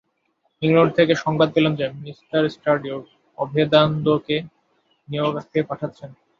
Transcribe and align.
England 0.61 0.91
থেকে 0.97 1.13
সংবাদ 1.15 1.49
পেলাম 1.55 1.73
যে, 1.79 1.85
মি 2.01 2.11
স্টার্ডি 2.53 2.89
অভেদানন্দকে 3.37 4.37
নিউ 5.07 5.23
ইয়র্কে 5.25 5.59
পাঠাচ্ছেন। 5.69 6.09